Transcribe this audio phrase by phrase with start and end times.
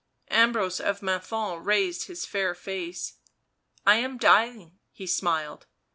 [0.29, 3.17] Ambrose of Menthon raised his fair face."
[3.85, 5.67] I am dying," he smiled.